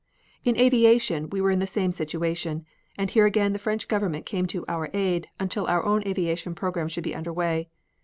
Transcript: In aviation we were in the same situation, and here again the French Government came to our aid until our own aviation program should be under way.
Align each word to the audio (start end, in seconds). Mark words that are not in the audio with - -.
In 0.43 0.57
aviation 0.59 1.29
we 1.29 1.41
were 1.41 1.51
in 1.51 1.59
the 1.59 1.67
same 1.67 1.91
situation, 1.91 2.65
and 2.97 3.11
here 3.11 3.27
again 3.27 3.53
the 3.53 3.59
French 3.59 3.87
Government 3.87 4.25
came 4.25 4.47
to 4.47 4.65
our 4.67 4.89
aid 4.95 5.27
until 5.39 5.67
our 5.67 5.85
own 5.85 6.01
aviation 6.07 6.55
program 6.55 6.87
should 6.87 7.03
be 7.03 7.13
under 7.13 7.31
way. 7.31 7.69